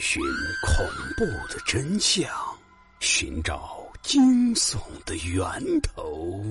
[0.00, 0.22] 寻
[0.66, 0.86] 恐
[1.16, 2.28] 怖的真相，
[3.00, 5.42] 寻找惊悚的源
[5.80, 6.42] 头。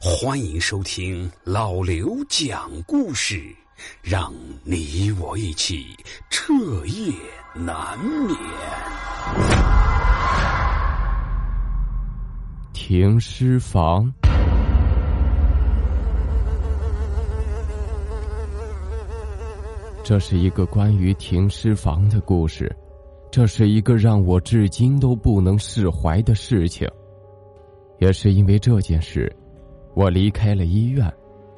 [0.00, 3.54] 欢迎收听老刘讲故事，
[4.02, 5.96] 让你我一起
[6.30, 6.52] 彻
[6.86, 7.12] 夜
[7.54, 8.36] 难眠。
[12.72, 14.12] 停尸房。
[20.06, 22.70] 这是一个关于停尸房的故事，
[23.34, 26.88] 这是一个让我至今都不能释怀的事情。
[27.98, 29.34] 也是因为这件事，
[29.92, 31.12] 我离开了医院，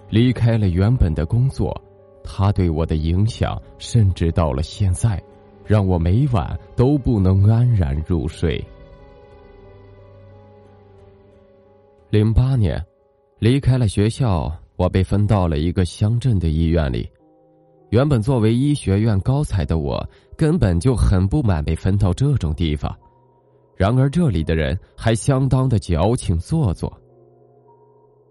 [0.09, 1.79] 离开了原本的工作，
[2.25, 5.23] 他对我的影响甚至到了现在，
[5.67, 8.65] 让我每晚都不能安然入睡。
[12.09, 12.83] 零八年，
[13.39, 17.07] 离开了学校，我被分到了一个乡镇的医院里。
[17.91, 20.05] 原本作为医学院高材的我，
[20.37, 22.95] 根本就很不满被分到这种地方。
[23.77, 26.93] 然而这里的人还相当的矫情做作。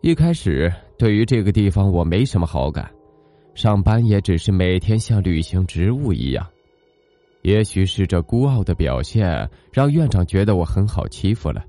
[0.01, 2.91] 一开始对于这个地方我没什么好感，
[3.53, 6.45] 上班也只是每天像履行职务一样。
[7.43, 11.63] 也许是这孤傲的表现让院长觉得我很好欺负了，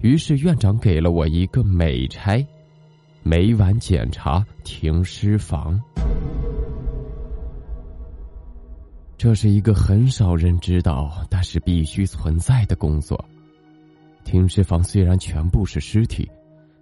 [0.00, 2.46] 于是院长给了我一个美差，
[3.22, 5.80] 每晚检查停尸房。
[9.16, 13.22] 这是一个很少人知道，但是必须存在的工作。
[14.24, 16.28] 停尸房虽然全部是尸体，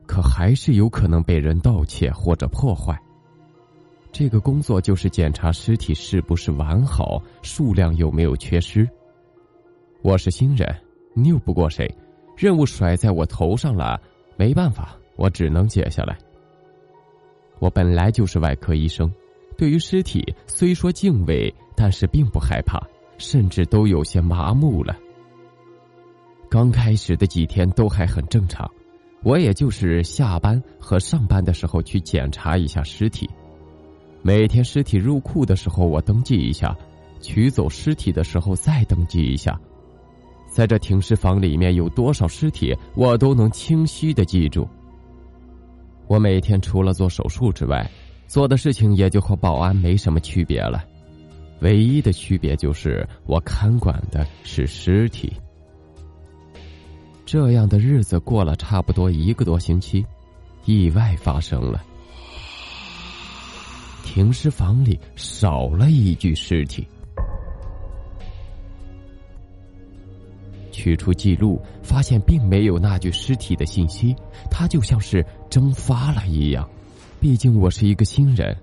[0.06, 2.98] 可还是有可能被人盗窃或者破坏。
[4.10, 8.88] 这个工作就是检查尸体是不是完好，数量有没有缺失。
[10.02, 10.68] 我是新人，
[11.14, 11.88] 拗不过谁，
[12.36, 14.00] 任务甩在我头上了，
[14.36, 16.18] 没办法，我只能接下来。
[17.58, 19.12] 我本来就是外科医生。
[19.56, 22.80] 对于尸体，虽说敬畏，但是并不害怕，
[23.18, 24.96] 甚至都有些麻木了。
[26.48, 28.70] 刚开始的几天都还很正常，
[29.22, 33.28] 我也就是下班和上班的时候去检查一下尸体。
[34.22, 36.76] 每天尸体入库的时候，我登记一下；
[37.20, 39.58] 取走尸体的时候再登记一下。
[40.48, 44.68] 在这停尸房里面有多少尸体，我都能清晰的记住。
[46.06, 47.90] 我每天除了做手术之外。
[48.28, 50.82] 做的事情也就和保安没什么区别了，
[51.62, 55.32] 唯一的区别就是我看管的是尸体。
[57.24, 60.04] 这样的日子过了差不多一个多星期，
[60.64, 61.82] 意外发生了，
[64.04, 66.86] 停尸房里少了一具尸体。
[70.72, 74.16] 取出记录，发现并没有那具尸体的信息，
[74.50, 76.68] 它就像是蒸发了一样。
[77.20, 78.56] 毕竟我是一个新人，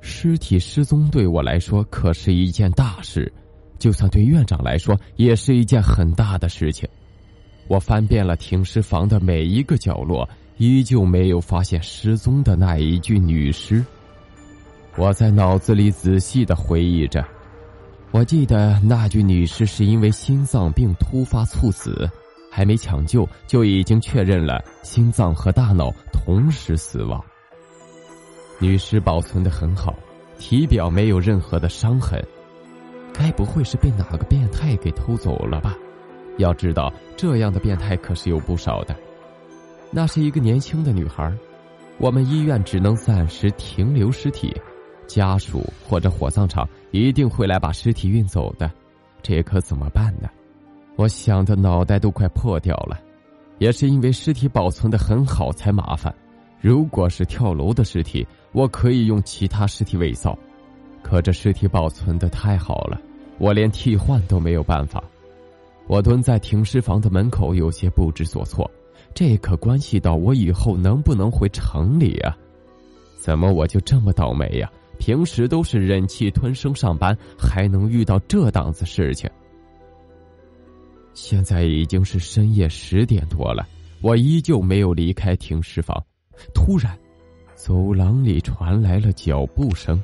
[0.00, 3.32] 尸体失踪对我来说可是一件大事，
[3.78, 6.88] 就算对院长来说也是一件很大的事情。
[7.66, 10.26] 我翻遍了停尸房的每一个角落，
[10.56, 13.84] 依旧没有发现失踪的那一具女尸。
[14.96, 17.24] 我在脑子里仔细的回忆着，
[18.10, 22.08] 我记得那具女尸是因为心脏病突发猝死，
[22.50, 27.22] 还没抢救就已经确认了心脏和大脑同时死亡。
[28.58, 29.94] 女尸保存的很好，
[30.38, 32.22] 体表没有任何的伤痕，
[33.12, 35.76] 该不会是被哪个变态给偷走了吧？
[36.38, 38.96] 要知道，这样的变态可是有不少的。
[39.90, 41.32] 那是一个年轻的女孩，
[41.98, 44.54] 我们医院只能暂时停留尸体，
[45.06, 48.70] 家属或者火葬场一定会来把尸体运走的，
[49.22, 50.28] 这可怎么办呢？
[50.96, 52.98] 我想的脑袋都快破掉了，
[53.58, 56.12] 也是因为尸体保存的很好才麻烦。
[56.60, 60.36] 如果是跳楼的尸体，我可以用其他尸体伪造，
[61.02, 63.00] 可这尸体保存的太好了，
[63.38, 65.02] 我连替换都没有办法。
[65.86, 68.70] 我蹲在停尸房的门口，有些不知所措。
[69.14, 72.36] 这可关系到我以后能不能回城里啊？
[73.16, 74.70] 怎么我就这么倒霉呀？
[74.98, 79.30] 平时都是忍气吞声上班，还能遇到这档子事情？
[81.14, 83.66] 现在已经是深夜十点多了，
[84.02, 86.04] 我依旧没有离开停尸房。
[86.54, 86.98] 突然，
[87.54, 90.02] 走廊里传来了脚步声，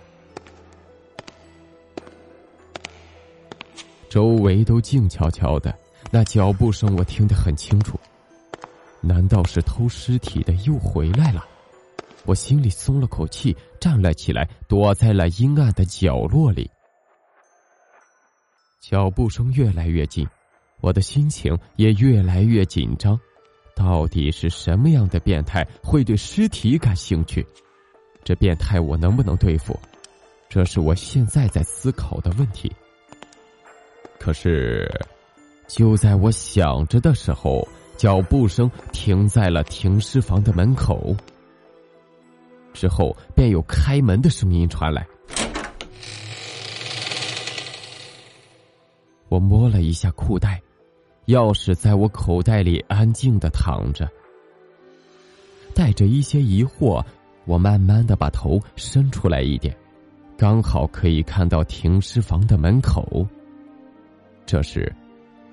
[4.08, 5.76] 周围都静悄悄的。
[6.10, 7.98] 那脚步声我听得很清楚，
[9.00, 11.44] 难道是偷尸体的又回来了？
[12.24, 16.70] 我心里松了口气，站了起来，躲在了阴暗的角落里。
[18.80, 20.26] 脚步声越来越近，
[20.80, 23.18] 我的心情也越来越紧张。
[23.74, 27.44] 到底是什么样的变态会对尸体感兴趣？
[28.22, 29.78] 这变态我能不能对付？
[30.48, 32.72] 这是我现在在思考的问题。
[34.18, 34.90] 可是，
[35.66, 37.66] 就在我想着的时候，
[37.96, 41.14] 脚步声停在了停尸房的门口。
[42.72, 45.06] 之后，便有开门的声音传来。
[49.28, 50.62] 我摸了一下裤带，
[51.26, 54.08] 钥匙在我口袋里安静的躺着。
[55.74, 57.04] 带着一些疑惑，
[57.44, 59.76] 我慢慢的把头伸出来一点，
[60.36, 63.26] 刚好可以看到停尸房的门口。
[64.46, 64.92] 这时，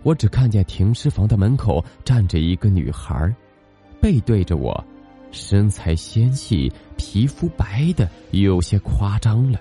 [0.04, 3.34] 我只看见停尸房的门口站着一个女孩，
[4.00, 4.84] 背对着我，
[5.32, 9.60] 身材纤细，皮肤白的有些夸张了。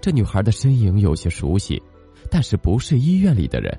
[0.00, 1.80] 这女孩的身影有些熟悉。
[2.30, 3.76] 但是不是医院里的人，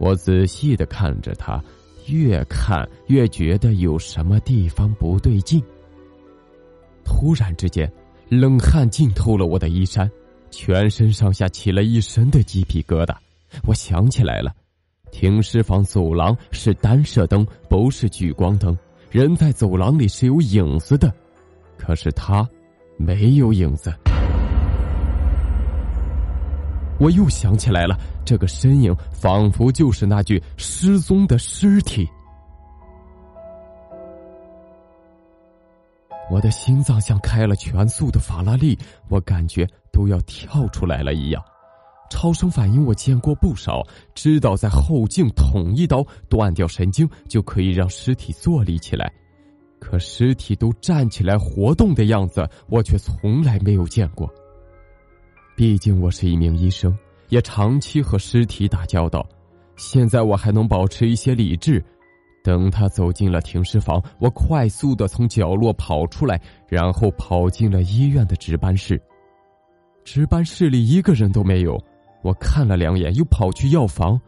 [0.00, 1.62] 我仔细的看着他，
[2.06, 5.62] 越看越觉得有什么地方不对劲。
[7.04, 7.90] 突然之间，
[8.30, 10.10] 冷汗浸透了我的衣衫，
[10.50, 13.14] 全身上下起了一身的鸡皮疙瘩。
[13.66, 14.54] 我想起来了，
[15.12, 18.74] 停尸房走廊是单射灯，不是聚光灯，
[19.10, 21.12] 人在走廊里是有影子的，
[21.76, 22.48] 可是他
[22.96, 23.92] 没有影子。
[27.00, 32.06] 我又想起来了，这个身影仿佛就是那具失踪的尸体。
[36.30, 41.42] 我的心脏像开了全速的法拉利，我感觉都要跳出来了一样。
[42.10, 43.82] 超声反应我见过不少，
[44.14, 49.10] 知道在后颈捅一刀断掉神经就可以让尸体坐立起来，
[49.80, 54.28] 可尸体都站起来活动的样子，我却从来没有见过。
[55.60, 56.96] 毕竟我是一名医生，
[57.28, 59.22] 也长期和尸体打交道。
[59.76, 61.84] 现在我还能保持一些理智。
[62.42, 68.98] 等他走进了停尸房，我快速的从角落跑出来，然后跑进了医院的值班室。
[70.02, 71.78] 值班室里一个人都没有。
[72.22, 74.18] 我看了两眼，又跑去药房，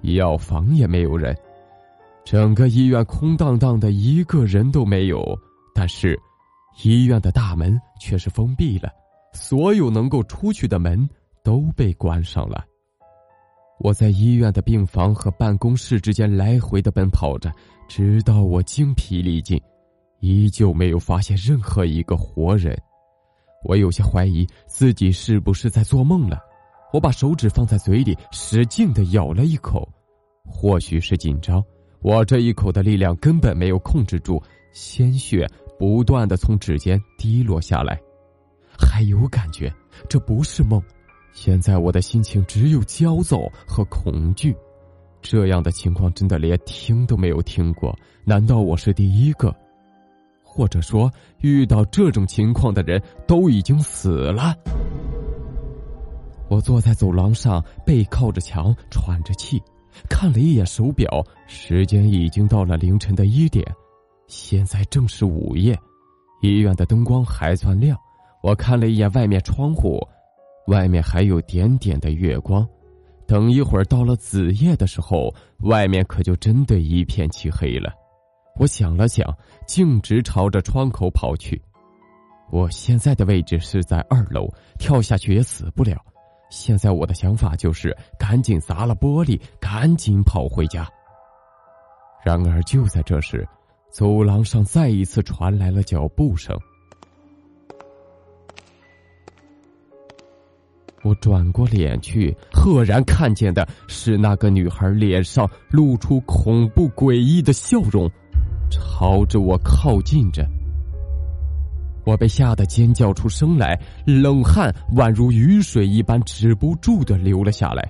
[0.00, 1.36] 药房也没有人。
[2.24, 5.38] 整个医院空荡荡的，一个人都没有。
[5.74, 6.18] 但是，
[6.82, 8.88] 医院的大门却是封闭了。
[9.38, 11.08] 所有能够出去的门
[11.44, 12.64] 都被关上了。
[13.78, 17.52] 我在医院的病房和办公室之间来回的奔跑着，
[17.88, 19.58] 直到我精疲力尽，
[20.18, 22.76] 依旧没有发现任何一个活人。
[23.64, 26.40] 我有些怀疑自己是不是在做梦了。
[26.92, 29.88] 我把手指放在嘴里，使劲的咬了一口，
[30.44, 31.62] 或许是紧张，
[32.02, 34.42] 我这一口的力量根本没有控制住，
[34.72, 35.48] 鲜血
[35.78, 38.00] 不断的从指尖滴落下来。
[38.78, 39.72] 还有感觉，
[40.08, 40.80] 这不是梦。
[41.32, 44.56] 现在我的心情只有焦躁和恐惧。
[45.20, 47.96] 这样的情况真的连听都没有听过。
[48.24, 49.54] 难道我是第一个？
[50.42, 51.10] 或者说，
[51.40, 54.56] 遇到这种情况的人都已经死了？
[56.48, 59.62] 我坐在走廊上，背靠着墙，喘着气，
[60.08, 63.64] 看了一眼手表，时间已经到了凌晨的一点。
[64.26, 65.78] 现在正是午夜，
[66.40, 67.98] 医院的灯光还算亮。
[68.42, 70.00] 我看了一眼外面窗户，
[70.66, 72.66] 外面还有点点的月光。
[73.26, 77.92] 等一会儿到了子夜的时候，外面可就真的一片漆黑了。
[78.56, 79.36] 我想了想，
[79.66, 81.60] 径直朝着窗口跑去。
[82.50, 84.48] 我现在的位置是在二楼，
[84.78, 86.00] 跳下去也死不了。
[86.48, 90.88] 现在我的想法就是赶紧砸了玻璃，赶紧跑回家。
[92.24, 93.46] 然而就在这时，
[93.90, 96.58] 走廊上再一次传来了脚步声。
[101.02, 108.10] 我转过脸去，赫然看见的是那个女孩脸上露出恐怖诡异的笑容，
[108.70, 110.46] 朝着我靠近着。
[112.04, 117.86] 我被吓得尖叫出声来，冷汗宛如雨水一般止不住的流了下来，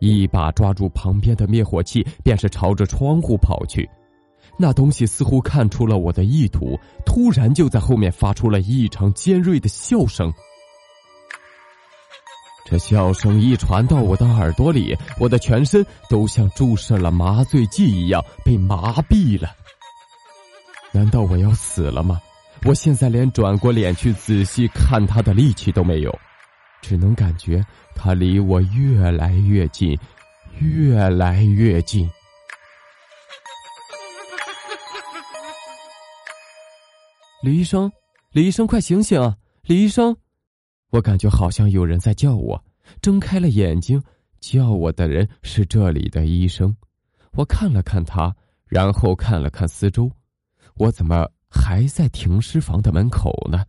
[0.00, 3.88] 一把抓住旁边的灭火器，便是朝着窗户跑去。
[4.58, 10.32] 那东西似乎看出了我的意图，突然就在后面发出了异常尖锐的笑声。
[12.68, 19.54] 这笑声一传到我的耳朵里，我的全身都像注射了麻醉剂一样被麻痹了。
[20.90, 22.20] 难道我要死了吗？
[22.64, 26.18] 我现在连转过脸去仔细看他的力气都没有，
[26.82, 29.96] 只能感觉他离我越来越近，
[30.58, 32.10] 越来越近。
[37.42, 37.92] 李医生，
[38.32, 39.36] 李医生，快醒醒啊！
[39.62, 40.16] 李医生。
[40.90, 42.62] 我感觉好像有人在叫我，
[43.02, 44.02] 睁开了眼睛，
[44.40, 46.74] 叫我的人是这里的医生。
[47.32, 48.34] 我看了看他，
[48.66, 50.10] 然后看了看四周，
[50.76, 53.64] 我怎么还在停尸房的门口呢？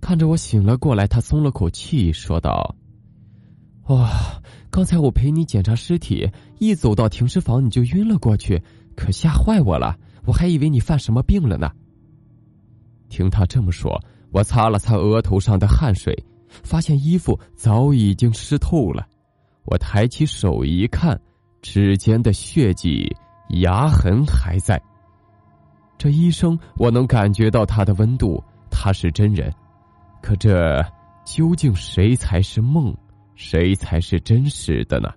[0.00, 2.76] 看着我醒了过来，他松了口气，说道
[3.88, 8.62] ：“哇，刚才我陪你检查尸体，一走到停尸房你就晕了过去，
[8.94, 11.70] 可吓坏我了，我还以为你犯什么病了呢。
[13.08, 16.16] 听他这么说，我擦了擦额头上的汗水，
[16.48, 19.06] 发现衣服早已经湿透了。
[19.64, 21.20] 我抬起手一看，
[21.62, 23.14] 指尖的血迹、
[23.50, 24.80] 牙痕还在。
[25.96, 29.52] 这医生，我能感觉到他的温度，他是真人。
[30.22, 30.84] 可这
[31.24, 32.96] 究竟谁才是梦，
[33.34, 35.08] 谁才是真实的呢？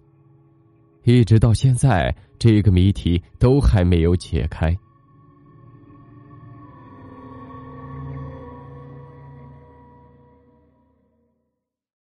[1.04, 4.76] 一直到现在，这个谜题都还没有解开。